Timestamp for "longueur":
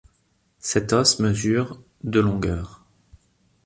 2.19-2.83